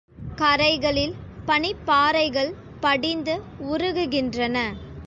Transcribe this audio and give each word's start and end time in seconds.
கரைகளில் 0.35 1.13
பனிப்பாறைகள் 1.45 2.51
படிந்து, 2.79 3.41
உருகு 3.59 4.07
கின்றன. 4.07 4.57